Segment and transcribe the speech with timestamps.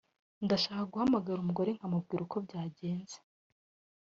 [0.45, 3.17] Ndashaka guhamagara umugore nkamubwira uko byagenze